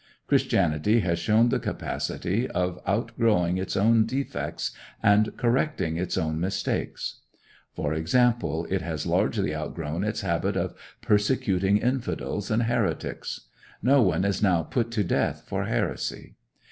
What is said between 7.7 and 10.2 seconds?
For example, it has largely outgrown